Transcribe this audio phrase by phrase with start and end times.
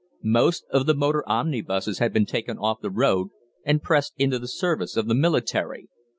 [0.23, 3.27] Most of the motor omnibuses had been taken off the road
[3.63, 5.89] and pressed into the service of the military.